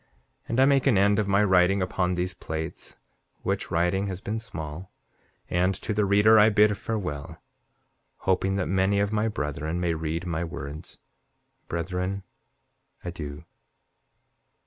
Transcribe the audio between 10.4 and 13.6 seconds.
words. Brethren, adieu.